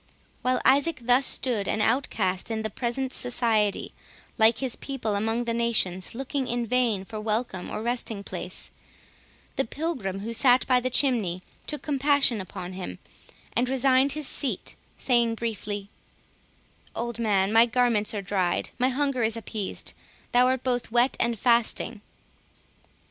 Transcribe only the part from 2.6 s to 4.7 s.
the present society, like